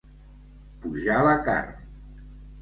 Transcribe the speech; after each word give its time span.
Pujar 0.85 1.19
la 1.27 1.35
carn. 1.49 1.77